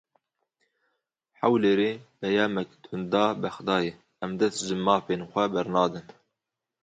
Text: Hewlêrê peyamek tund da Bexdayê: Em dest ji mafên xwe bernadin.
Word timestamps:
Hewlêrê 1.39 1.91
peyamek 2.19 2.69
tund 2.83 3.05
da 3.11 3.23
Bexdayê: 3.41 3.93
Em 4.23 4.31
dest 4.39 4.59
ji 4.67 4.75
mafên 4.85 5.21
xwe 5.31 5.45
bernadin. 5.53 6.05